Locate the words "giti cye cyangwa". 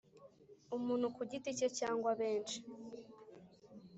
1.31-2.11